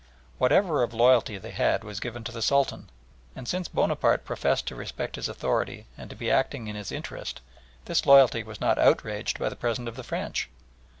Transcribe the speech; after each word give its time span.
Whatever 0.39 0.81
of 0.81 0.95
loyalty 0.95 1.37
they 1.37 1.51
had 1.51 1.83
was 1.83 1.99
given 1.99 2.23
to 2.23 2.31
the 2.31 2.41
Sultan, 2.41 2.89
and 3.35 3.47
since 3.47 3.67
Bonaparte 3.67 4.25
professed 4.25 4.65
to 4.65 4.75
respect 4.75 5.15
his 5.15 5.29
authority 5.29 5.85
and 5.95 6.09
to 6.09 6.15
be 6.15 6.31
acting 6.31 6.67
in 6.67 6.75
his 6.75 6.91
interest, 6.91 7.39
this 7.85 8.07
loyalty 8.07 8.41
was 8.41 8.59
not 8.59 8.79
outraged 8.79 9.37
by 9.37 9.47
the 9.47 9.55
presence 9.55 9.87
of 9.87 9.95
the 9.97 10.03
French. 10.03 10.49